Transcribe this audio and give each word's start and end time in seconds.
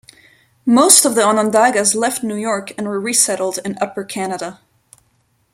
Most 0.65 1.05
of 1.05 1.13
the 1.13 1.21
Onondagas 1.23 1.93
left 1.93 2.23
New 2.23 2.35
York 2.35 2.71
and 2.75 2.87
were 2.87 2.99
resettled 2.99 3.59
in 3.63 3.77
Upper 3.79 4.03
Canada. 4.03 4.59